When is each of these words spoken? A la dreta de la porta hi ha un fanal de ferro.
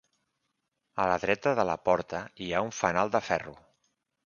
A 1.03 1.05
la 1.11 1.17
dreta 1.25 1.53
de 1.61 1.67
la 1.71 1.77
porta 1.91 2.23
hi 2.45 2.49
ha 2.61 2.65
un 2.71 2.75
fanal 2.81 3.15
de 3.19 3.25
ferro. 3.31 3.57